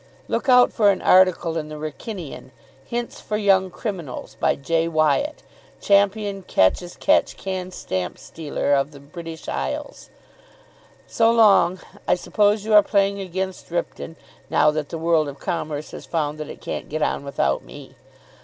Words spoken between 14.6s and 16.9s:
that the world of commerce has found that it can't